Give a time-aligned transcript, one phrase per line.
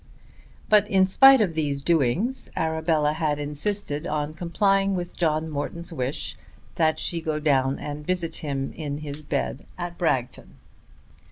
[0.67, 6.35] But, in spite of these doings, Arabella had insisted on complying with John Morton's wish
[6.73, 10.55] that she go down and visit him in his bed at Bragton.